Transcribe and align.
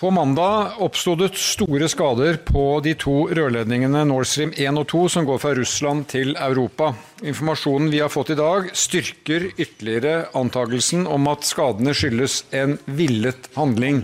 På 0.00 0.10
mandag 0.10 0.72
oppsto 0.78 1.14
det 1.16 1.30
store 1.40 1.86
skader 1.88 2.36
på 2.44 2.62
de 2.84 2.92
to 3.00 3.14
rørledningene 3.32 4.02
Nord 4.04 4.26
Stream 4.28 4.50
1 4.52 4.76
og 4.76 4.90
2 4.90 4.98
som 5.14 5.24
går 5.24 5.38
fra 5.40 5.54
Russland 5.56 6.02
til 6.12 6.34
Europa. 6.36 6.90
Informasjonen 7.24 7.88
vi 7.88 8.02
har 8.04 8.12
fått 8.12 8.34
i 8.34 8.36
dag 8.36 8.68
styrker 8.76 9.46
ytterligere 9.56 10.26
antakelsen 10.36 11.06
om 11.08 11.30
at 11.32 11.48
skadene 11.48 11.94
skyldes 11.96 12.42
en 12.52 12.76
villet 12.98 13.48
handling. 13.56 14.02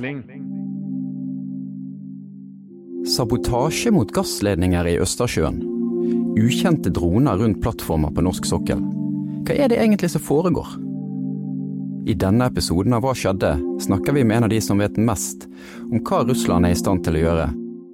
Sabotasje 3.12 3.92
mot 3.92 4.16
gassledninger 4.16 4.88
i 4.94 4.96
Østersjøen. 5.04 5.60
Ukjente 6.40 6.88
droner 6.88 7.36
rundt 7.36 7.60
plattformer 7.60 8.16
på 8.16 8.24
norsk 8.24 8.48
sokkel. 8.48 8.80
Hva 9.44 9.60
er 9.60 9.68
det 9.68 9.82
egentlig 9.84 10.14
som 10.16 10.24
foregår? 10.24 10.72
I 12.06 12.14
denne 12.14 12.48
episoden 12.50 12.96
av 12.96 13.04
Hva 13.04 13.12
skjedde? 13.14 13.52
snakker 13.80 14.12
vi 14.12 14.24
med 14.24 14.36
en 14.36 14.44
av 14.44 14.50
de 14.50 14.58
som 14.60 14.78
vet 14.78 14.96
mest 14.98 15.46
om 15.86 16.00
hva 16.02 16.24
Russland 16.26 16.66
er 16.66 16.74
i 16.74 16.78
stand 16.78 17.04
til 17.06 17.14
å 17.18 17.22
gjøre, 17.22 17.46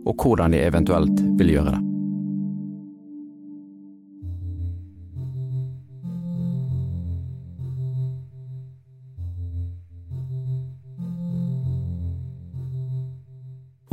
og 0.08 0.24
hvordan 0.24 0.56
de 0.56 0.64
eventuelt 0.64 1.20
vil 1.36 1.52
gjøre 1.58 1.74
det. 1.76 1.84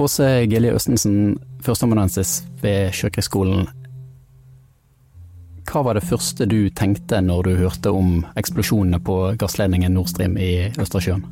Åse 0.05 0.27
Gilje 0.45 0.76
Østensen, 0.76 1.35
førsteamanuensis 1.66 2.43
ved 2.62 2.93
Sjøkrigsskolen 2.95 3.66
hva 5.75 5.84
var 5.84 5.97
det 5.97 6.07
første 6.07 6.45
du 6.47 6.70
tenkte 6.71 7.20
når 7.20 7.49
du 7.49 7.55
hørte 7.59 7.91
om 7.91 8.21
eksplosjonene 8.39 9.02
på 9.03 9.15
gassledningen 9.39 9.91
Nord 9.91 10.07
Stream 10.13 10.38
i 10.39 10.70
Østersjøen? 10.79 11.25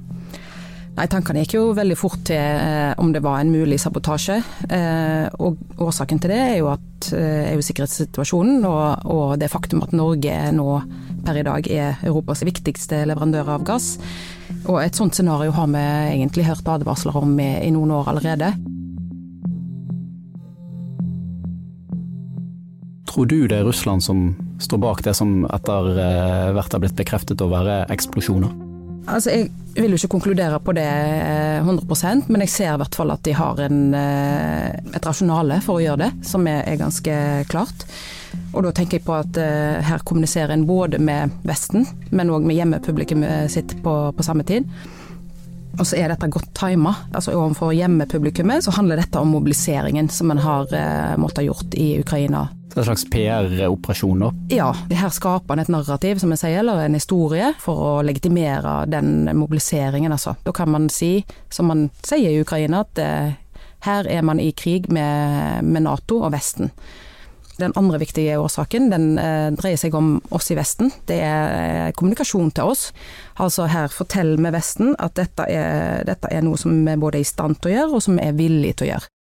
Nei, 0.94 1.08
Tankene 1.10 1.42
gikk 1.42 1.56
jo 1.56 1.62
veldig 1.74 1.96
fort 1.98 2.20
til 2.28 2.38
eh, 2.38 2.92
om 3.02 3.10
det 3.16 3.24
var 3.24 3.40
en 3.40 3.50
mulig 3.50 3.80
sabotasje. 3.82 4.36
Eh, 4.68 5.26
og 5.42 5.82
Årsaken 5.82 6.20
til 6.22 6.36
det 6.36 6.42
er 6.42 6.58
jo, 6.60 6.68
at, 6.70 7.08
eh, 7.16 7.48
er 7.48 7.56
jo 7.58 7.66
sikkerhetssituasjonen 7.66 8.68
og, 8.70 9.08
og, 9.10 9.34
det 9.42 9.50
faktum 9.50 9.82
at 9.88 9.96
Norge 9.96 10.36
nå 10.54 10.68
per 11.24 11.40
i 11.40 11.48
dag 11.48 11.72
er 11.72 12.04
Europas 12.06 12.44
viktigste 12.46 13.06
leverandør 13.10 13.56
av 13.56 13.66
gass. 13.66 13.96
Og 14.68 14.84
Et 14.84 14.94
sånt 14.94 15.16
scenario 15.16 15.56
har 15.56 15.72
vi 15.72 15.88
egentlig 16.20 16.46
hørt 16.52 16.68
advarsler 16.68 17.16
om 17.18 17.34
i, 17.40 17.52
i 17.64 17.74
noen 17.74 17.96
år 17.96 18.14
allerede. 18.14 18.54
Tror 23.14 23.26
du 23.30 23.44
det 23.46 23.60
er 23.60 23.68
Russland 23.68 24.02
som 24.04 24.32
står 24.60 24.80
bak 24.82 25.04
det 25.06 25.14
som 25.14 25.44
etter 25.46 25.90
eh, 26.02 26.48
hvert 26.56 26.74
har 26.74 26.82
blitt 26.82 26.96
bekreftet 26.98 27.44
å 27.46 27.50
være 27.52 27.84
eksplosjoner? 27.94 28.56
Altså, 29.06 29.30
Jeg 29.74 29.84
vil 29.84 29.94
jo 29.94 30.00
ikke 30.00 30.16
konkludere 30.16 30.58
på 30.64 30.74
det 30.74 30.88
100 31.60 31.86
eh, 32.10 32.24
men 32.26 32.42
jeg 32.46 32.54
ser 32.56 32.72
i 32.72 32.80
hvert 32.82 32.98
fall 32.98 33.14
at 33.14 33.22
de 33.28 33.36
har 33.38 33.62
en, 33.68 33.94
eh, 33.94 34.80
et 34.98 35.06
rasjonale 35.06 35.60
for 35.62 35.78
å 35.78 35.84
gjøre 35.84 36.08
det, 36.08 36.10
som 36.26 36.48
er, 36.50 36.64
er 36.66 36.82
ganske 36.82 37.20
klart. 37.54 37.86
Og 38.56 38.66
da 38.66 38.74
tenker 38.74 38.98
jeg 38.98 39.06
på 39.06 39.14
at 39.14 39.38
her 39.38 40.02
kommuniserer 40.02 40.56
en 40.56 40.66
både 40.66 40.98
med 40.98 41.34
Vesten, 41.46 41.86
men 42.10 42.34
òg 42.34 42.46
med 42.50 42.58
hjemmepublikummet 42.58 43.52
sitt 43.54 43.76
på, 43.86 43.94
på 44.18 44.26
samme 44.26 44.46
tid. 44.46 44.66
Og 45.80 45.86
så 45.90 45.98
er 45.98 46.12
dette 46.12 46.30
godt 46.34 46.52
tima. 46.58 46.94
Altså 47.14 47.34
overfor 47.34 47.74
hjemmepublikummet 47.74 48.66
så 48.66 48.74
handler 48.76 49.02
dette 49.02 49.22
om 49.22 49.32
mobiliseringen 49.34 50.10
som 50.10 50.34
en 50.34 50.42
har 50.42 50.74
eh, 50.78 51.16
måttet 51.18 51.48
gjort 51.48 51.78
i 51.78 51.96
Ukraina. 52.02 52.48
Så 52.74 52.80
en 52.80 52.86
slags 52.86 53.06
PR-operasjon 53.14 54.24
da? 54.24 54.32
Ja. 54.50 54.72
Her 54.90 55.12
skaper 55.14 55.54
en 55.54 55.62
et 55.62 55.70
narrativ, 55.70 56.18
som 56.24 56.34
jeg 56.34 56.42
sier, 56.42 56.64
eller 56.64 56.82
en 56.82 56.98
historie, 56.98 57.52
for 57.62 57.86
å 57.86 57.92
legitimere 58.02 58.84
den 58.90 59.30
mobiliseringen, 59.38 60.12
altså. 60.16 60.34
Da 60.42 60.56
kan 60.58 60.72
man 60.74 60.90
si, 60.90 61.20
som 61.54 61.70
man 61.70 61.88
sier 62.02 62.34
i 62.34 62.42
Ukraina, 62.42 62.82
at 62.82 63.02
eh, 63.04 63.38
her 63.86 64.10
er 64.10 64.26
man 64.26 64.42
i 64.42 64.50
krig 64.58 64.90
med, 64.90 65.62
med 65.70 65.86
Nato 65.86 66.24
og 66.24 66.34
Vesten. 66.34 66.74
Den 67.62 67.76
andre 67.78 68.00
viktige 68.02 68.40
årsaken 68.42 68.90
den 68.90 69.20
eh, 69.22 69.52
dreier 69.54 69.78
seg 69.78 69.94
om 69.94 70.16
oss 70.34 70.50
i 70.50 70.58
Vesten. 70.58 70.90
Det 71.06 71.20
er 71.22 71.58
eh, 71.60 71.94
kommunikasjon 71.94 72.50
til 72.58 72.74
oss. 72.74 72.88
Altså 73.38 73.70
her 73.70 73.94
forteller 73.94 74.42
vi 74.42 74.56
Vesten 74.56 74.96
at 74.98 75.14
dette 75.20 75.46
er, 75.46 76.02
dette 76.10 76.34
er 76.34 76.42
noe 76.42 76.58
som 76.58 76.74
vi 76.74 76.98
både 76.98 77.22
er 77.22 77.28
i 77.28 77.34
stand 77.36 77.62
til 77.62 77.70
å 77.70 77.78
gjøre, 77.78 77.92
og 78.00 78.08
som 78.08 78.18
vi 78.18 78.26
er 78.26 78.40
villige 78.40 78.82
til 78.82 78.90
å 78.90 78.96
gjøre. 78.96 79.13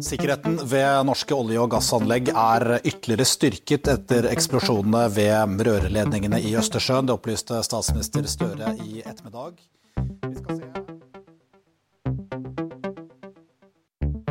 Sikkerheten 0.00 0.58
ved 0.68 1.06
norske 1.08 1.34
olje- 1.34 1.60
og 1.62 1.70
gassanlegg 1.72 2.28
er 2.28 2.80
ytterligere 2.82 3.24
styrket 3.28 3.88
etter 3.88 4.28
eksplosjonene 4.28 5.06
ved 5.14 5.62
rørledningene 5.68 6.40
i 6.44 6.52
Østersjøen. 6.58 7.08
Det 7.08 7.16
opplyste 7.16 7.62
statsminister 7.64 8.26
Støre 8.28 8.74
i 8.84 9.00
ettermiddag. 9.00 9.56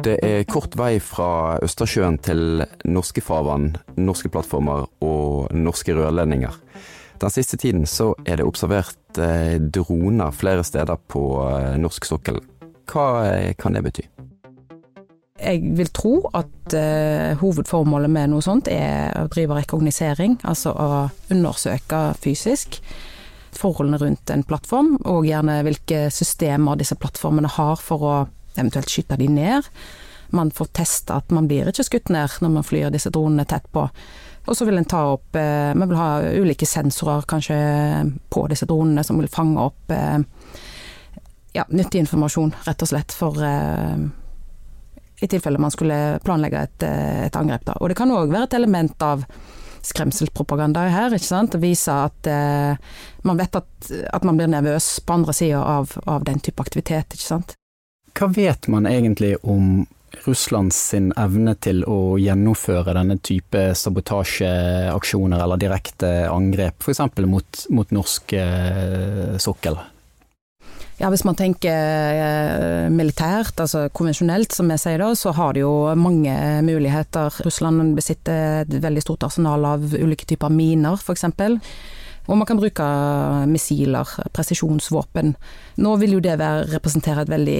Det 0.05 0.19
er 0.21 0.43
kort 0.45 0.77
vei 0.77 0.99
fra 1.01 1.57
Østersjøen 1.65 2.19
til 2.21 2.61
norske 2.85 3.23
farvann, 3.25 3.71
norske 3.97 4.29
plattformer 4.29 4.85
og 5.01 5.49
norske 5.55 5.95
rørledninger. 5.97 6.61
Den 7.21 7.31
siste 7.33 7.57
tiden 7.57 7.87
så 7.89 8.11
er 8.27 8.37
det 8.37 8.45
observert 8.45 9.17
eh, 9.17 9.55
droner 9.57 10.35
flere 10.35 10.63
steder 10.67 10.99
på 11.09 11.23
eh, 11.47 11.73
norsk 11.81 12.05
sokkel. 12.05 12.37
Hva 12.91 13.07
eh, 13.31 13.53
kan 13.57 13.73
det 13.73 13.85
bety? 13.87 14.05
Jeg 15.45 15.75
vil 15.77 15.91
tro 15.93 16.15
at 16.33 16.73
uh, 16.73 17.35
hovedformålet 17.37 18.09
med 18.11 18.31
noe 18.33 18.43
sånt 18.45 18.69
er 18.71 19.13
å 19.19 19.27
drive 19.29 19.59
rekognosering, 19.59 20.39
altså 20.43 20.73
å 20.73 20.87
undersøke 21.33 22.07
fysisk 22.21 22.79
forholdene 23.55 23.99
rundt 24.01 24.31
en 24.33 24.43
plattform, 24.43 24.95
og 25.07 25.27
gjerne 25.27 25.61
hvilke 25.63 26.07
systemer 26.13 26.79
disse 26.79 26.97
plattformene 26.99 27.51
har 27.55 27.79
for 27.79 28.03
å 28.03 28.15
eventuelt 28.55 28.91
skyte 28.91 29.17
de 29.19 29.29
ned. 29.31 29.67
Man 30.35 30.51
får 30.51 30.71
testa 30.75 31.19
at 31.21 31.31
man 31.35 31.47
blir 31.47 31.69
ikke 31.69 31.85
skutt 31.85 32.11
ned 32.13 32.39
når 32.41 32.55
man 32.57 32.65
flyr 32.65 32.91
disse 32.93 33.11
dronene 33.13 33.45
tett 33.47 33.67
på. 33.71 33.85
Og 34.45 34.57
så 34.57 34.67
vil 34.67 34.77
en 34.77 34.85
ta 34.85 34.99
opp 35.15 35.37
eh, 35.39 35.71
Vi 35.73 35.87
vil 35.89 35.97
ha 35.97 36.09
ulike 36.37 36.67
sensorer 36.69 37.25
kanskje 37.25 37.55
på 38.29 38.43
disse 38.51 38.67
dronene 38.69 39.01
som 39.05 39.17
vil 39.17 39.31
fange 39.31 39.63
opp 39.63 39.93
eh, 39.93 40.19
ja, 41.55 41.63
nyttig 41.71 42.03
informasjon, 42.03 42.51
rett 42.67 42.83
og 42.83 42.91
slett, 42.91 43.15
for 43.15 43.39
eh, 43.41 44.05
i 45.21 45.27
tilfelle 45.31 45.61
man 45.61 45.71
skulle 45.71 46.19
planlegge 46.25 46.63
et, 46.67 46.87
et 47.29 47.37
angrep. 47.39 47.65
Da. 47.67 47.77
Og 47.79 47.91
det 47.91 47.97
kan 47.99 48.11
òg 48.11 48.33
være 48.33 48.49
et 48.49 48.57
element 48.59 49.05
av 49.05 49.23
skremselspropaganda 49.85 50.87
her, 50.89 51.13
ikke 51.13 51.27
sant. 51.27 51.57
Vise 51.61 51.93
at 51.93 52.29
eh, 52.29 52.77
man 53.27 53.39
vet 53.39 53.59
at, 53.59 53.91
at, 53.91 54.23
man 54.25 54.39
blir 54.39 54.49
nervøs 54.51 54.99
på 55.05 55.19
andre 55.19 55.35
sida 55.35 55.61
av, 55.61 55.93
av, 56.05 56.25
den 56.27 56.41
type 56.43 56.61
aktivitet, 56.63 57.15
ikke 57.15 57.27
sant. 57.27 57.55
Hva 58.15 58.31
vet 58.33 58.69
man 58.71 58.87
egentlig 58.89 59.35
om 59.43 59.85
Russlands 60.25 60.77
sin 60.93 61.09
evne 61.19 61.57
til 61.59 61.83
å 61.91 62.15
gjennomføre 62.21 62.93
denne 62.95 63.17
type 63.19 63.67
sabotasjeaksjoner 63.75 65.43
eller 65.43 65.59
direkte 65.59 66.11
angrep, 66.31 66.79
f.eks. 66.79 67.03
Mot, 67.27 67.65
mot 67.75 67.91
norsk 67.99 68.37
eh, 68.39 69.35
sokkel? 69.43 69.77
Ja, 70.95 71.09
Hvis 71.11 71.25
man 71.27 71.35
tenker 71.35 71.75
eh, 71.75 72.85
militært, 72.87 73.57
altså 73.59 73.89
konvensjonelt 73.91 74.55
som 74.55 74.69
jeg 74.71 74.79
sier 74.79 75.01
da, 75.03 75.09
så 75.19 75.33
har 75.35 75.51
det 75.55 75.65
jo 75.65 75.73
mange 75.99 76.31
muligheter. 76.63 77.35
Russland 77.43 77.97
besitter 77.97 78.61
et 78.63 78.77
veldig 78.79 79.03
stort 79.03 79.25
arsenal 79.27 79.67
av 79.67 79.83
ulike 79.91 80.27
typer 80.29 80.53
miner, 80.55 80.95
f.eks. 80.95 81.27
Og 82.25 82.39
man 82.39 82.47
kan 82.47 82.57
bruke 82.57 82.85
missiler, 83.51 84.13
presisjonsvåpen. 84.33 85.35
Nå 85.83 85.91
vil 86.01 86.15
jo 86.15 86.23
det 86.23 86.39
være, 86.39 86.63
representere 86.71 87.27
veldig, 87.27 87.59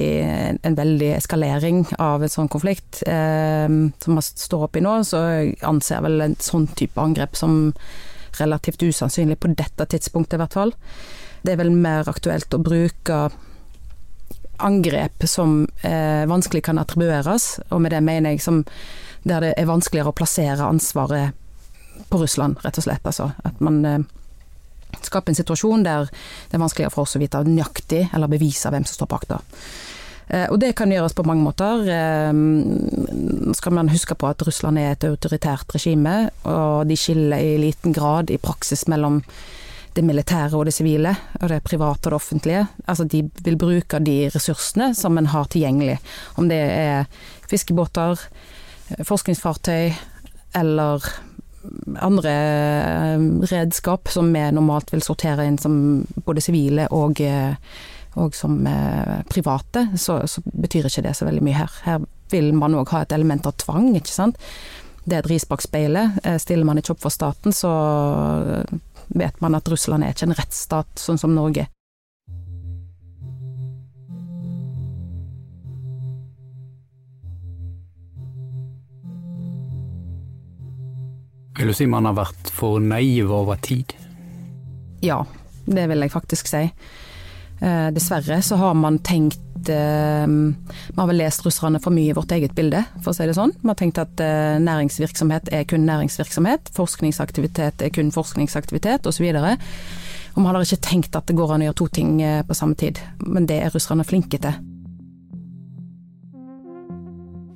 en 0.66 0.78
veldig 0.80 1.12
eskalering 1.20 1.84
av 2.02 2.24
en 2.24 2.32
sånn 2.32 2.50
konflikt 2.50 3.04
eh, 3.06 3.68
som 3.68 4.16
man 4.16 4.26
står 4.26 4.66
oppe 4.66 4.80
i 4.80 4.86
nå. 4.86 4.96
Så 5.06 5.22
jeg 5.28 5.54
anser 5.60 6.02
vel 6.08 6.24
en 6.24 6.40
sånn 6.40 6.66
type 6.72 7.04
angrep 7.04 7.36
som 7.38 7.68
relativt 8.40 8.82
usannsynlig 8.88 9.38
på 9.44 9.52
dette 9.52 9.86
tidspunktet, 9.92 10.40
i 10.40 10.42
hvert 10.42 10.56
fall. 10.56 10.74
Det 11.46 11.54
er 11.54 11.60
vel 11.60 11.70
mer 11.70 12.08
aktuelt 12.10 12.54
å 12.54 12.62
bruke 12.62 13.28
angrep 14.56 15.26
som 15.28 15.60
eh, 15.84 16.24
vanskelig 16.26 16.64
kan 16.66 16.80
attribueres, 16.80 17.60
og 17.70 17.82
med 17.84 17.92
det 17.94 18.02
mener 18.02 18.34
jeg 18.34 18.42
som 18.42 18.62
der 19.26 19.42
det 19.42 19.54
er 19.58 19.68
vanskeligere 19.68 20.12
å 20.12 20.16
plassere 20.16 20.66
ansvaret 20.66 21.34
på 22.10 22.20
Russland, 22.20 22.58
rett 22.64 22.78
og 22.78 22.86
slett. 22.86 23.06
Altså 23.06 23.30
at 23.46 23.60
man 23.64 23.82
eh, 23.84 23.98
skaper 25.02 25.32
en 25.32 25.38
situasjon 25.38 25.84
der 25.86 26.08
det 26.08 26.56
er 26.56 26.62
vanskeligere 26.62 26.94
for 26.94 27.06
oss 27.06 27.18
å 27.18 27.22
vite 27.22 27.42
nøyaktig 27.46 28.06
eller 28.14 28.30
bevise 28.32 28.70
hvem 28.72 28.86
som 28.86 29.00
står 29.00 29.10
bak 29.12 29.28
det. 29.30 29.40
Eh, 30.28 30.46
og 30.50 30.58
det 30.62 30.72
kan 30.78 30.90
gjøres 30.90 31.14
på 31.14 31.26
mange 31.26 31.46
måter. 31.46 31.86
Eh, 31.90 33.52
skal 33.58 33.76
man 33.78 33.92
huske 33.92 34.16
på 34.18 34.30
at 34.30 34.42
Russland 34.46 34.80
er 34.82 34.94
et 34.94 35.06
autoritært 35.08 35.74
regime, 35.76 36.16
og 36.46 36.86
de 36.90 36.98
skiller 36.98 37.42
i 37.42 37.56
liten 37.62 37.94
grad 37.96 38.30
i 38.34 38.40
praksis 38.42 38.86
mellom 38.90 39.22
det 39.96 40.04
militære 40.04 40.56
og 40.56 40.66
det 40.68 40.74
sivile, 40.76 41.14
og 41.40 41.48
det 41.50 41.62
private 41.64 42.08
og 42.08 42.12
det 42.12 42.18
offentlige. 42.20 42.66
Altså 42.86 43.06
de 43.08 43.22
vil 43.44 43.58
bruke 43.60 44.00
de 44.04 44.16
ressursene 44.34 44.92
som 44.94 45.18
en 45.18 45.30
har 45.32 45.48
tilgjengelig. 45.52 45.98
Om 46.36 46.50
det 46.50 46.60
er 46.60 47.08
fiskebåter, 47.48 48.20
forskningsfartøy 49.04 49.92
eller 50.56 51.06
andre 51.98 52.32
eh, 52.32 53.24
redskap 53.50 54.08
som 54.12 54.30
vi 54.32 54.44
normalt 54.54 54.92
vil 54.94 55.02
sortere 55.02 55.46
inn 55.48 55.58
som 55.58 56.06
både 56.26 56.44
sivile 56.44 56.86
og, 56.94 57.20
eh, 57.20 57.56
og 58.16 58.36
som 58.36 58.60
private, 59.28 59.88
så, 59.98 60.22
så, 60.30 60.42
betyr 60.46 60.86
ikke 60.88 61.02
det 61.04 61.16
så 61.18 61.26
veldig 61.28 61.42
mye 61.44 61.58
her. 61.58 61.78
Her 61.84 62.04
vil 62.32 62.52
man 62.56 62.76
òg 62.78 62.94
ha 62.94 63.02
et 63.04 63.12
element 63.12 63.46
av 63.46 63.58
tvang, 63.60 63.90
ikke 63.98 64.14
sant. 64.14 64.38
Det 65.04 65.18
er 65.18 65.20
et 65.20 65.28
ris 65.30 65.44
bak 65.46 65.60
speilet. 65.62 66.16
Stiller 66.42 66.66
man 66.66 66.80
ikke 66.80 66.94
opp 66.96 67.04
for 67.04 67.14
staten, 67.14 67.54
så 67.54 67.70
vet 69.18 69.40
man 69.40 69.56
at 69.56 69.68
Russland 69.68 70.04
er 70.04 70.14
ikke 70.14 70.28
en 70.28 70.36
rettsstat 70.36 71.00
sånn 71.00 71.20
som 71.20 71.34
Norge. 71.36 71.66
Vil 81.56 81.72
du 81.72 81.74
si 81.76 81.86
man 81.88 82.04
har 82.04 82.16
vært 82.18 82.50
for 82.52 82.82
naiv 82.84 83.32
over 83.32 83.56
tid? 83.64 83.94
Ja, 85.00 85.22
det 85.64 85.86
vil 85.88 86.04
jeg 86.04 86.12
faktisk 86.12 86.50
si. 86.50 86.66
Eh, 87.60 87.88
dessverre 87.96 88.42
så 88.44 88.58
har 88.60 88.76
man 88.76 89.00
tenkt 89.00 89.40
eh, 89.72 90.26
Vi 90.26 90.98
har 90.98 91.08
vel 91.10 91.20
lest 91.20 91.44
russerne 91.46 91.80
for 91.82 91.94
mye 91.94 92.12
i 92.12 92.16
vårt 92.16 92.32
eget 92.36 92.54
bilde, 92.56 92.84
for 93.00 93.12
å 93.12 93.16
si 93.16 93.26
det 93.28 93.36
sånn. 93.38 93.54
Vi 93.62 93.70
har 93.70 93.78
tenkt 93.78 94.00
at 94.02 94.22
eh, 94.24 94.58
næringsvirksomhet 94.62 95.50
er 95.54 95.66
kun 95.70 95.86
næringsvirksomhet, 95.88 96.72
forskningsaktivitet 96.76 97.86
er 97.86 97.92
kun 97.94 98.12
forskningsaktivitet, 98.14 99.06
osv. 99.06 99.26
Og, 99.26 100.40
man 100.42 100.52
har 100.52 100.62
ikke 100.62 100.84
tenkt 100.84 101.16
at 101.16 101.28
det 101.28 101.36
går 101.38 101.54
an 101.54 101.64
å 101.64 101.70
gjøre 101.70 101.80
to 101.80 101.90
ting 101.96 102.16
på 102.20 102.54
samme 102.56 102.76
tid. 102.76 103.00
Men 103.24 103.46
det 103.48 103.62
er 103.64 103.72
russerne 103.72 104.04
flinke 104.04 104.36
til. 104.36 104.58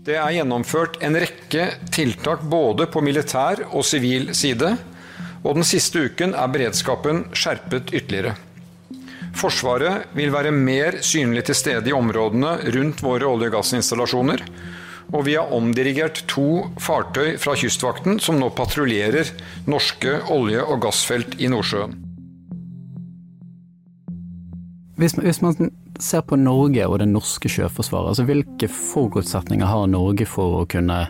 Det 0.01 0.17
er 0.17 0.33
gjennomført 0.33 0.97
en 1.05 1.19
rekke 1.21 1.67
tiltak 1.93 2.41
både 2.49 2.87
på 2.89 3.03
militær 3.05 3.67
og 3.69 3.85
sivil 3.85 4.31
side, 4.35 4.73
og 5.45 5.59
den 5.59 5.67
siste 5.69 6.07
uken 6.09 6.33
er 6.33 6.49
beredskapen 6.53 7.27
skjerpet 7.37 7.93
ytterligere. 7.93 8.33
Forsvaret 9.37 10.11
vil 10.17 10.33
være 10.35 10.53
mer 10.55 10.99
synlig 11.07 11.47
til 11.49 11.59
stede 11.59 11.91
i 11.91 11.97
områdene 11.97 12.57
rundt 12.75 13.03
våre 13.05 13.29
olje- 13.29 13.51
og 13.51 13.57
gassinstallasjoner, 13.59 14.43
og 15.11 15.25
vi 15.27 15.35
har 15.39 15.51
omdirigert 15.55 16.23
to 16.31 16.67
fartøy 16.79 17.37
fra 17.41 17.57
Kystvakten 17.59 18.21
som 18.23 18.39
nå 18.39 18.51
patruljerer 18.55 19.33
norske 19.71 20.21
olje- 20.31 20.67
og 20.67 20.83
gassfelt 20.85 21.39
i 21.41 21.51
Nordsjøen. 21.51 21.97
Hvis, 25.01 25.15
hvis 25.17 25.41
man 25.41 25.71
ser 25.99 26.21
på 26.29 26.37
Norge 26.37 26.85
og 26.87 26.99
det 27.01 27.09
norske 27.09 27.49
sjøforsvaret, 27.49 28.13
altså 28.13 28.27
hvilke 28.29 28.69
forutsetninger 28.69 29.67
har 29.67 29.89
Norge 29.89 30.27
for 30.29 30.61
å 30.61 30.67
kunne 30.69 31.07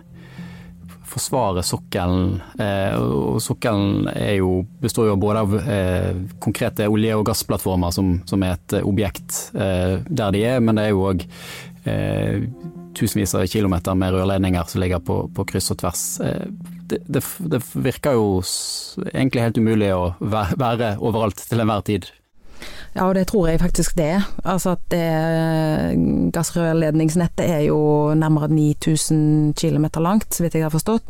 forsvare 1.11 1.63
sokkelen? 1.67 2.37
Eh, 2.61 2.97
og 2.97 3.41
sokkelen 3.43 4.09
jo, 4.37 4.61
består 4.83 5.11
jo 5.11 5.17
både 5.21 5.45
av 5.45 5.57
eh, 5.61 6.11
konkrete 6.43 6.89
olje- 6.91 7.17
og 7.19 7.27
gassplattformer 7.31 7.95
som, 7.95 8.19
som, 8.31 8.45
er 8.47 8.59
et 8.59 8.77
objekt 8.83 9.51
eh, 9.55 9.99
der 10.07 10.37
de 10.37 10.45
er, 10.53 10.61
men 10.65 10.79
det 10.79 10.89
er 10.89 10.95
jo 10.95 11.09
òg 11.13 11.27
tusenvis 12.93 13.33
av 13.39 13.47
kilometer 13.49 13.97
med 13.97 14.13
rørledninger 14.13 14.67
som 14.69 14.83
ligger 14.83 15.01
på, 15.01 15.15
på 15.33 15.47
kryss 15.49 15.73
og 15.73 15.79
tvers. 15.81 16.03
Det, 16.21 16.99
det, 17.09 17.23
det, 17.41 17.61
virker 17.73 18.19
jo 18.19 18.43
egentlig 19.15 19.47
helt 19.47 19.61
umulig 19.65 19.89
å 19.97 20.11
være 20.21 20.93
overalt 21.01 21.41
til 21.41 21.65
enhver 21.65 21.87
tid. 21.89 22.11
Ja, 22.95 23.07
og 23.07 23.15
det 23.15 23.29
tror 23.31 23.47
jeg 23.49 23.61
faktisk 23.63 23.95
det 23.99 24.09
er. 24.17 24.27
Altså 24.43 24.75
at 24.75 24.83
det 24.91 26.33
gassrørledningsnettet 26.35 27.47
er 27.47 27.63
jo 27.69 27.79
nærmere 28.19 28.51
9000 28.51 29.55
km 29.55 29.87
langt, 30.03 30.35
så 30.35 30.43
vidt 30.43 30.59
jeg 30.59 30.67
har 30.67 30.75
forstått. 30.75 31.07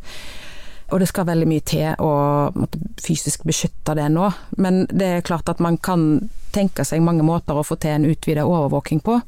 Og 0.90 1.00
det 1.00 1.08
skal 1.08 1.28
veldig 1.28 1.46
mye 1.48 1.64
til 1.64 2.02
å 2.02 2.12
måtte, 2.58 2.80
fysisk 3.00 3.44
beskytte 3.46 3.94
det 3.96 4.08
nå. 4.12 4.26
Men 4.58 4.84
det 4.90 5.08
er 5.08 5.26
klart 5.26 5.48
at 5.48 5.62
man 5.62 5.78
kan 5.78 6.28
tenke 6.52 6.84
seg 6.84 7.04
mange 7.06 7.24
måter 7.24 7.56
å 7.56 7.64
få 7.64 7.78
til 7.80 7.94
en 7.94 8.08
utvidet 8.10 8.44
overvåking 8.44 9.00
på. 9.06 9.20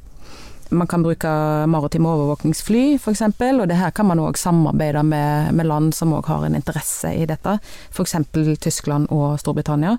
Man 0.73 0.89
kan 0.89 1.05
bruke 1.05 1.31
maritime 1.69 2.09
overvåkingsfly 2.09 2.97
f.eks., 2.97 3.23
og 3.29 3.67
det 3.69 3.77
her 3.77 3.93
kan 3.95 4.09
man 4.09 4.23
òg 4.25 4.41
samarbeide 4.41 5.03
med, 5.05 5.53
med 5.55 5.69
land 5.69 5.93
som 5.95 6.15
òg 6.17 6.31
har 6.33 6.47
en 6.47 6.57
interesse 6.57 7.13
i 7.13 7.27
dette, 7.29 7.59
f.eks. 7.93 8.17
Tyskland 8.61 9.13
og 9.13 9.39
Storbritannia. 9.41 9.99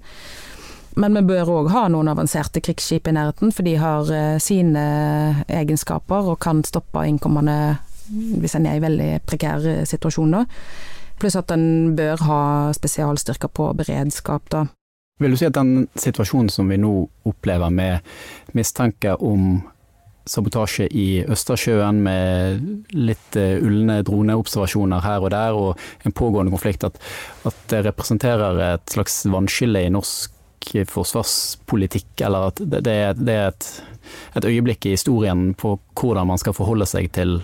Men 0.95 1.18
vi 1.18 1.24
bør 1.34 1.50
òg 1.50 1.72
ha 1.74 1.88
noen 1.90 2.12
avanserte 2.12 2.62
krigsskip 2.63 3.07
i 3.10 3.16
nærheten, 3.16 3.54
for 3.56 3.66
de 3.66 3.74
har 3.81 4.12
eh, 4.13 4.38
sine 4.44 4.84
egenskaper 5.48 6.30
og 6.34 6.40
kan 6.44 6.62
stoppe 6.68 7.06
innkommende 7.10 7.57
hvis 8.13 8.57
en 8.57 8.68
er 8.68 8.78
i 8.78 8.84
veldig 8.84 9.10
prekær 9.25 9.66
eh, 9.69 9.84
situasjon. 9.90 10.38
Pluss 11.22 11.38
at 11.40 11.51
en 11.56 11.95
bør 11.98 12.25
ha 12.28 12.40
spesialstyrker 12.75 13.51
på 13.54 13.72
beredskap, 13.80 14.50
da. 14.54 14.68
Vil 15.22 15.36
du 15.36 15.38
si 15.38 15.45
at 15.48 15.56
den 15.56 15.86
situasjonen 16.00 16.50
som 16.50 16.69
vi 16.69 16.80
nå 16.81 16.94
opplever 17.30 17.69
med 17.74 18.01
mistanke 18.57 19.13
om 19.22 19.62
sabotasje 20.25 20.88
i 20.95 21.07
Østersjøen 21.28 22.00
med 22.04 22.94
litt 22.95 23.38
uh, 23.38 23.60
ulne 23.60 24.00
droneobservasjoner 24.07 25.04
her 25.04 25.25
og 25.25 25.34
der, 25.34 25.57
og 25.57 26.07
en 26.07 26.16
pågående 26.16 26.54
konflikt, 26.54 26.86
at, 26.88 27.00
at 27.45 27.60
det 27.72 27.84
representerer 27.90 28.62
et 28.72 28.95
slags 28.95 29.19
vannskille 29.30 29.84
i 29.84 29.92
norsk 29.94 30.32
forsvarspolitikk, 30.89 32.21
eller 32.25 32.50
at 32.51 32.62
det, 32.63 32.83
det 32.86 33.33
er 33.33 33.50
et, 33.51 33.69
et, 34.36 34.45
øyeblikk 34.45 34.86
i 34.86 34.95
historien 34.95 35.54
på 35.54 35.75
hvordan 36.00 36.27
man 36.27 36.42
skal 36.42 36.56
forholde 36.56 36.88
seg 36.89 37.12
til 37.15 37.42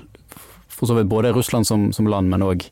for 0.70 0.88
så 0.88 0.96
vidt 0.96 1.10
både 1.12 1.34
Russland 1.36 1.68
som, 1.68 1.90
som 1.92 2.08
land, 2.08 2.30
men 2.32 2.46
òg 2.46 2.64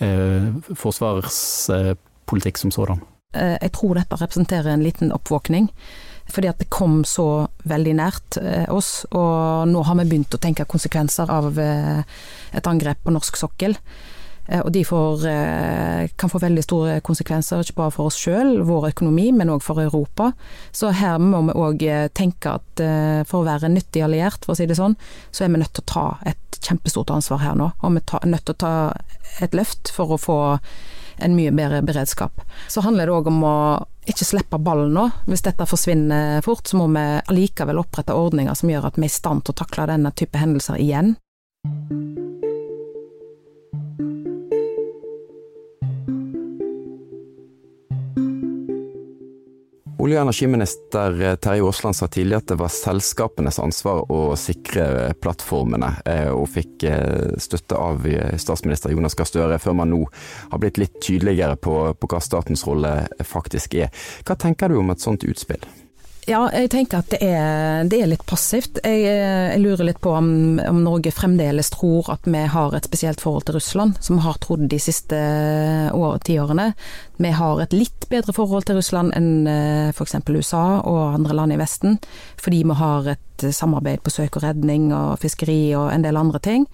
eh, 0.00 0.46
forsvarspolitikk 0.72 2.56
som 2.58 2.72
sådan. 2.72 3.02
Eh, 3.36 3.58
jeg 3.60 3.74
tror 3.76 3.98
dette 4.00 4.16
representerer 4.16 4.72
en 4.72 4.84
liten 4.84 5.12
oppvåkning. 5.12 5.68
Fordi 6.32 6.48
at 6.48 6.60
det 6.62 6.70
kom 6.72 7.02
så 7.04 7.48
veldig 7.68 7.94
nært 7.98 8.38
eh, 8.40 8.68
oss, 8.72 9.02
og 9.10 9.68
nå 9.68 9.82
har 9.84 9.98
vi 9.98 10.08
begynt 10.12 10.36
å 10.36 10.40
tenke 10.40 10.68
konsekvenser 10.70 11.30
av 11.32 11.58
eh, 11.60 12.02
et 12.54 12.68
angrep 12.70 13.02
på 13.04 13.14
norsk 13.14 13.40
sokkel. 13.40 13.76
Eh, 14.48 14.60
og 14.60 14.72
de 14.72 14.84
får, 14.84 15.26
eh, 15.26 16.08
kan 16.16 16.30
få 16.30 16.40
veldig 16.42 16.62
store 16.64 17.00
konsekvenser, 17.00 17.62
ikke 17.62 17.78
bare 17.78 17.94
for 17.94 18.10
oss 18.10 18.18
sjøl, 18.18 18.62
vår 18.66 18.90
økonomi, 18.92 19.30
men 19.32 19.48
òg 19.48 19.62
for 19.62 19.80
Europa. 19.80 20.32
Så 20.72 20.92
her 20.92 21.18
må 21.18 21.42
vi 21.46 21.58
òg 21.58 21.82
eh, 21.82 22.08
tenke 22.08 22.58
at 22.58 22.82
for 23.28 23.42
å 23.42 23.46
være 23.46 23.70
nyttig 23.70 24.02
alliert, 24.02 24.44
for 24.44 24.54
å 24.54 24.56
si 24.56 24.66
det 24.66 24.78
sånn, 24.78 24.96
så 25.30 25.44
er 25.44 25.52
vi 25.52 25.60
nødt 25.60 25.74
til 25.74 25.84
å 25.84 25.92
ta 25.92 26.06
et 26.26 26.58
kjempestort 26.62 27.10
ansvar 27.10 27.38
her 27.42 27.54
nå. 27.54 27.72
Og 27.82 27.92
vi 27.92 28.00
er 28.00 28.26
nødt 28.26 28.44
til 28.46 28.54
å 28.54 28.62
ta 28.62 28.74
et 29.40 29.52
løft 29.52 29.92
for 29.92 30.14
å 30.14 30.18
få 30.18 30.58
en 31.22 31.36
mye 31.36 31.52
bedre 31.54 31.82
beredskap. 31.82 32.32
Så 32.68 32.82
handler 32.82 33.06
det 33.06 33.14
òg 33.14 33.28
om 33.30 33.42
å 33.44 33.56
ikke 34.08 34.26
slippe 34.26 34.58
ballen 34.58 34.94
nå. 34.96 35.08
Hvis 35.28 35.44
dette 35.46 35.68
forsvinner 35.68 36.42
fort, 36.42 36.66
så 36.66 36.80
må 36.80 36.88
vi 36.90 37.04
allikevel 37.20 37.78
opprette 37.78 38.16
ordninger 38.16 38.56
som 38.58 38.72
gjør 38.72 38.88
at 38.88 38.98
vi 38.98 39.06
er 39.06 39.12
i 39.12 39.18
stand 39.20 39.44
til 39.44 39.54
å 39.54 39.60
takle 39.62 39.90
denne 39.92 40.10
type 40.16 40.40
hendelser 40.40 40.80
igjen. 40.82 41.16
Olje- 50.02 50.18
og 50.18 50.24
energiminister 50.26 51.36
Terje 51.36 51.62
Aasland 51.62 51.94
sa 51.94 52.08
tidligere 52.10 52.42
at 52.42 52.48
det 52.50 52.56
var 52.58 52.72
selskapenes 52.74 53.60
ansvar 53.62 54.00
å 54.10 54.32
sikre 54.34 55.12
plattformene, 55.22 55.92
eh, 56.10 56.30
og 56.34 56.48
fikk 56.50 56.88
eh, 56.90 57.36
støtte 57.38 57.78
av 57.78 58.08
eh, 58.10 58.34
statsminister 58.34 58.90
Jonas 58.90 59.14
Gahr 59.14 59.30
Støre, 59.30 59.60
før 59.62 59.76
man 59.78 59.92
nå 59.94 60.00
har 60.50 60.58
blitt 60.58 60.82
litt 60.82 60.98
tydeligere 60.98 61.54
på, 61.54 61.76
på 61.94 62.10
hva 62.10 62.18
statens 62.18 62.66
rolle 62.66 62.96
faktisk 63.22 63.78
er. 63.78 63.94
Hva 64.26 64.34
tenker 64.34 64.74
du 64.74 64.80
om 64.82 64.90
et 64.90 65.06
sånt 65.06 65.22
utspill? 65.22 65.62
Ja, 66.30 66.44
jeg 66.54 66.68
tenker 66.70 67.00
at 67.00 67.08
det 67.10 67.18
er, 67.26 67.82
det 67.90 67.98
er 67.98 68.06
litt 68.06 68.22
passivt. 68.30 68.78
Jeg, 68.86 69.00
jeg, 69.08 69.58
lurer 69.58 69.88
litt 69.88 69.98
på 70.02 70.12
om, 70.14 70.60
om, 70.62 70.78
Norge 70.84 71.10
fremdeles 71.10 71.72
tror 71.74 72.12
at 72.14 72.28
vi 72.30 72.44
har 72.52 72.76
et 72.78 72.86
spesielt 72.86 73.18
forhold 73.24 73.48
til 73.48 73.56
Russland, 73.56 73.96
som 73.98 74.20
vi 74.20 74.26
har 74.28 74.38
trodd 74.38 74.68
de 74.70 74.78
siste 74.78 75.18
år, 75.90 76.20
tiårene. 76.22 76.68
Vi 77.18 77.32
har 77.34 77.64
et 77.64 77.74
litt 77.74 78.06
bedre 78.12 78.34
forhold 78.36 78.68
til 78.68 78.78
Russland 78.78 79.10
enn 79.18 79.50
eh, 79.50 79.90
f.eks. 79.90 80.14
USA 80.30 80.62
og 80.86 81.16
andre 81.16 81.40
land 81.40 81.56
i 81.56 81.58
Vesten, 81.58 81.98
fordi 82.38 82.62
vi 82.70 82.78
har 82.78 83.10
et 83.16 83.46
samarbeid 83.50 84.04
på 84.06 84.14
søk 84.14 84.38
og 84.38 84.46
redning 84.46 84.92
og 84.94 85.18
fiskeri 85.22 85.74
og 85.74 85.90
en 85.90 86.06
del 86.06 86.22
andre 86.22 86.38
ting. 86.44 86.68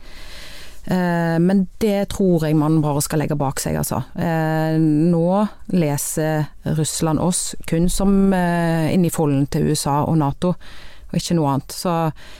Eh, 0.91 1.39
men 1.39 1.67
det 1.79 2.09
tror 2.09 2.47
jeg 2.47 2.57
man 2.57 2.81
bare 2.81 3.03
skal 3.05 3.21
legge 3.21 3.37
bak 3.37 3.61
seg, 3.61 3.77
altså. 3.77 4.01
Eh, 4.17 4.79
nå 4.81 5.43
leser 5.77 6.47
Russland 6.79 7.21
oss 7.21 7.53
kun 7.69 7.91
som 7.93 8.33
eh, 8.33 8.89
inni 8.95 9.11
folden 9.13 9.45
til 9.53 9.69
USA 9.69 10.01
og 10.09 10.17
Nato, 10.23 10.55
og 11.09 11.19
ikke 11.21 11.37
noe 11.37 11.53
annet. 11.53 11.77
Så 11.77 11.93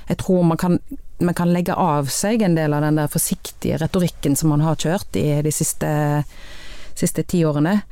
jeg 0.09 0.21
tror 0.23 0.47
man 0.49 0.61
kan, 0.61 0.79
man 1.21 1.37
kan 1.37 1.53
legge 1.53 1.77
av 1.77 2.09
seg 2.13 2.47
en 2.47 2.57
del 2.57 2.73
av 2.73 2.87
den 2.87 3.03
der 3.03 3.13
forsiktige 3.13 3.83
retorikken 3.83 4.37
som 4.37 4.55
man 4.55 4.65
har 4.65 4.81
kjørt 4.81 5.21
i 5.21 5.43
de 5.45 5.53
siste, 5.53 5.91
siste 6.97 7.27
tiårene. 7.29 7.83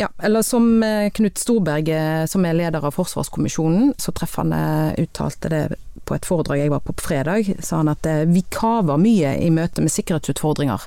Ja, 0.00 0.08
eller 0.24 0.40
som 0.46 0.80
Knut 1.12 1.38
Storberget, 1.38 2.30
som 2.32 2.44
er 2.48 2.56
leder 2.56 2.84
av 2.88 2.94
Forsvarskommisjonen, 2.96 3.90
så 4.00 4.14
treffende 4.16 4.60
uttalte 4.96 5.50
det 5.52 5.64
på 6.08 6.16
et 6.16 6.26
foredrag 6.26 6.62
jeg 6.62 6.72
var 6.72 6.80
på 6.80 6.94
på 6.96 7.04
fredag, 7.04 7.50
sa 7.60 7.82
han 7.82 7.92
at 7.92 8.06
eh, 8.08 8.24
vi 8.24 8.42
kaver 8.48 8.96
mye 9.00 9.34
i 9.44 9.50
møte 9.54 9.84
med 9.84 9.92
sikkerhetsutfordringer. 9.94 10.86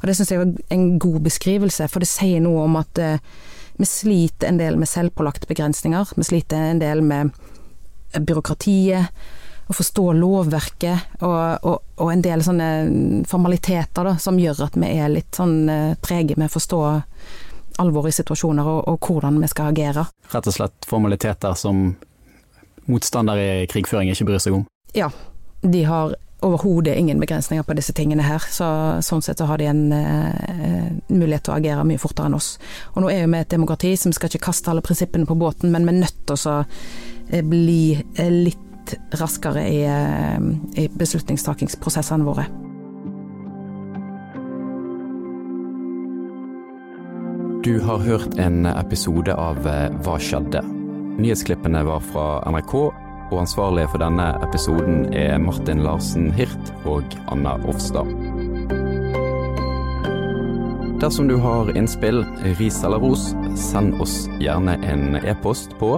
Og 0.00 0.08
det 0.08 0.16
syns 0.16 0.32
jeg 0.32 0.40
var 0.40 0.54
en 0.74 0.86
god 0.98 1.20
beskrivelse, 1.28 1.90
for 1.92 2.02
det 2.02 2.10
sier 2.10 2.42
noe 2.42 2.64
om 2.64 2.80
at 2.80 2.98
eh, 2.98 3.22
vi 3.76 3.88
sliter 3.90 4.48
en 4.48 4.58
del 4.62 4.80
med 4.80 4.90
selvpålagte 4.90 5.50
begrensninger. 5.50 6.16
Vi 6.16 6.26
sliter 6.26 6.70
en 6.72 6.82
del 6.82 7.04
med 7.04 7.34
byråkratiet, 8.16 9.24
å 9.64 9.72
forstå 9.72 10.10
lovverket 10.18 11.22
og, 11.24 11.64
og, 11.64 11.94
og, 11.96 12.08
en 12.12 12.22
del 12.24 12.42
sånne 12.44 12.66
formaliteter 13.24 14.04
da, 14.04 14.18
som 14.20 14.36
gjør 14.36 14.66
at 14.66 14.74
vi 14.76 14.90
er 14.92 15.08
litt 15.08 15.38
sånn 15.38 15.70
eh, 15.72 15.94
trege 16.04 16.36
med 16.36 16.50
å 16.50 16.56
forstå 16.56 16.80
alvoret 17.82 18.14
i 18.14 18.18
situasjoner 18.20 18.66
og, 18.68 18.82
og, 18.88 18.98
hvordan 19.06 19.40
vi 19.42 19.50
skal 19.50 19.72
agere. 19.72 20.06
Rett 20.32 20.50
og 20.50 20.56
slett 20.56 20.88
formaliteter 20.88 21.56
som 21.58 21.86
motstandere 22.90 23.62
i 23.62 23.70
krigføring 23.70 24.12
ikke 24.12 24.28
bryr 24.28 24.42
seg 24.42 24.58
om? 24.58 24.66
Ja, 24.94 25.08
de 25.64 25.84
har 25.88 26.14
overhodet 26.44 26.98
ingen 27.00 27.20
begrensninger 27.22 27.64
på 27.64 27.76
disse 27.78 27.94
tingene 27.96 28.26
her, 28.26 28.42
så 28.52 28.66
sånn 29.04 29.22
sett 29.24 29.40
så 29.40 29.46
har 29.48 29.62
de 29.62 29.68
en 29.70 29.86
eh, 29.96 30.90
mulighet 31.08 31.46
til 31.46 31.54
å 31.54 31.56
agere 31.56 31.86
mye 31.88 32.02
fortere 32.02 32.28
enn 32.28 32.36
oss. 32.36 32.50
Og 32.92 33.00
nå 33.04 33.12
er 33.12 33.22
jo 33.22 33.30
vi 33.32 33.40
et 33.40 33.54
demokrati, 33.54 33.94
vi 33.96 34.12
skal 34.12 34.28
ikke 34.28 34.50
kaste 34.50 34.72
alle 34.72 34.84
prinsippene 34.84 35.28
på 35.28 35.38
båten, 35.40 35.72
men 35.72 35.88
vi 35.88 35.94
er 35.94 36.02
nødt 36.02 36.20
til 36.28 36.52
å 36.52 36.58
bli 37.48 37.80
litt 38.44 38.60
raskere 39.16 39.64
i, 39.64 39.80
i 40.76 40.86
beslutningstakingsprosessene 40.92 42.28
våre. 42.28 42.44
Du 47.64 47.80
har 47.80 47.98
hørt 47.98 48.34
en 48.38 48.66
episode 48.66 49.32
av 49.40 49.56
eh, 49.64 49.86
Hva 50.04 50.18
skjedde? 50.20 50.60
Nyhetsklippene 51.16 51.80
var 51.86 52.02
fra 52.04 52.24
NRK, 52.52 52.74
og 53.30 53.38
ansvarlige 53.40 53.88
for 53.88 54.04
denne 54.04 54.26
episoden 54.44 55.06
er 55.16 55.38
Martin 55.40 55.80
Larsen 55.86 56.26
Hirt 56.36 56.68
og 56.84 57.16
Anna 57.32 57.54
Offstad. 57.64 58.10
Dersom 61.00 61.32
du 61.32 61.38
har 61.40 61.72
innspill, 61.72 62.20
ris 62.60 62.82
eller 62.84 63.00
ros, 63.00 63.30
send 63.56 63.96
oss 63.96 64.26
gjerne 64.44 64.76
en 64.84 65.16
e-post 65.24 65.72
på 65.80 65.96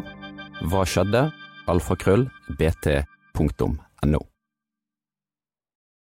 hva 0.70 0.86
skjedde? 0.86 1.26
alfakrøll 1.66 2.28
bt.no. 2.62 4.22